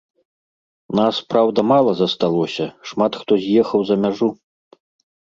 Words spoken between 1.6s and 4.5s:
мала засталося, шмат хто з'ехаў за мяжу.